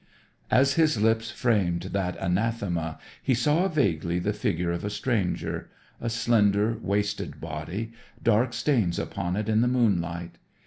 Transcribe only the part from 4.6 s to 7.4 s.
of a stranger; a slender, wasted